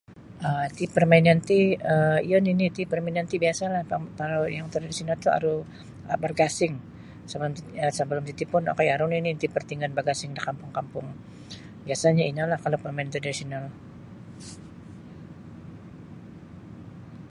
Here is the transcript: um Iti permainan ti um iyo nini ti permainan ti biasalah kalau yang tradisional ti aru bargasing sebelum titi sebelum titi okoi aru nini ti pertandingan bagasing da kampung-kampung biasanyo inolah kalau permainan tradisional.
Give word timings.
um 0.49 0.63
Iti 0.71 0.85
permainan 0.97 1.37
ti 1.47 1.59
um 1.93 2.15
iyo 2.27 2.37
nini 2.45 2.67
ti 2.75 2.83
permainan 2.91 3.29
ti 3.31 3.35
biasalah 3.43 3.83
kalau 4.19 4.43
yang 4.57 4.67
tradisional 4.73 5.17
ti 5.21 5.27
aru 5.37 5.55
bargasing 6.23 6.73
sebelum 7.31 7.51
titi 7.57 7.69
sebelum 7.97 8.23
titi 8.27 8.43
okoi 8.73 8.87
aru 8.95 9.05
nini 9.13 9.31
ti 9.41 9.47
pertandingan 9.53 9.91
bagasing 9.97 10.31
da 10.35 10.41
kampung-kampung 10.47 11.07
biasanyo 11.85 12.23
inolah 12.31 12.59
kalau 12.63 12.77
permainan 12.83 13.13
tradisional. 13.15 13.65